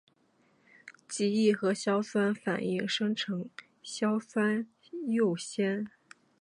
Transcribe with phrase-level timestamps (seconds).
[1.07, 3.47] 极易和硝酸反应生成
[3.83, 5.85] 硝酸铀酰。